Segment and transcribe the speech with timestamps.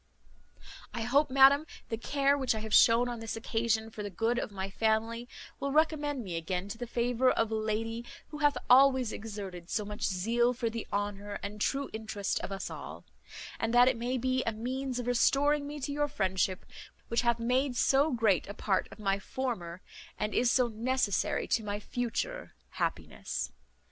[0.95, 4.39] "I hope, madam, the care which I have shewn on this occasion for the good
[4.39, 8.57] of my family will recommend me again to the favour of a lady who hath
[8.67, 13.05] always exerted so much zeal for the honour and true interest of us all;
[13.59, 16.65] and that it may be a means of restoring me to your friendship,
[17.09, 19.83] which hath made so great a part of my former,
[20.17, 23.51] and is so necessary to my future happiness.